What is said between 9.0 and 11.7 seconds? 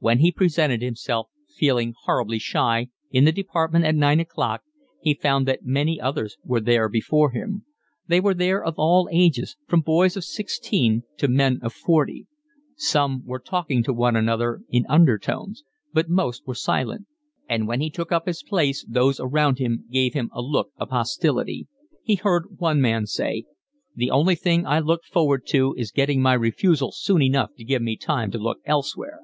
ages, from boys of sixteen to men